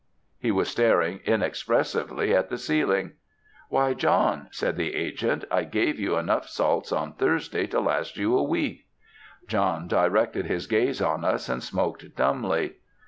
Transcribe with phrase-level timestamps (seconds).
[0.39, 3.11] He was staring inexpressively at the ceiling.
[3.69, 8.35] "Why, John," said the agent, "I gave you enough salts on Thursday to last you
[8.35, 8.87] a week."
[9.47, 12.77] John directed his gaze on us, and smoked dumbly.